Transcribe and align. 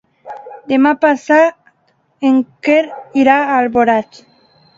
Demà 0.71 0.93
passat 1.03 2.25
en 2.31 2.41
Quer 2.69 2.79
irà 3.27 3.37
a 3.45 3.61
Alboraig. 3.61 4.21